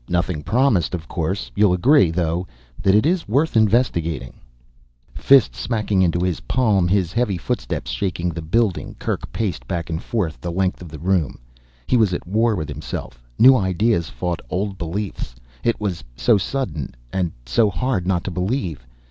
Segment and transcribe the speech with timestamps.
[0.09, 1.51] Nothing promised, of course.
[1.53, 2.47] You'll agree, though,
[2.81, 4.33] that it is worth investigating."
[5.13, 10.01] Fist smacking into his palm, his heavy footsteps shaking the building, Kerk paced back and
[10.01, 11.37] forth the length of the room.
[11.85, 13.21] He was at war with himself.
[13.37, 15.35] New ideas fought old beliefs.
[15.63, 18.83] It was so sudden and so hard not to believe.